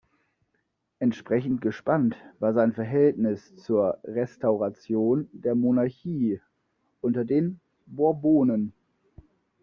[0.97, 6.41] Entsprechend gespannt war sein Verhältnis zur Restauration der Monarchie
[7.01, 8.73] unter den Bourbonen.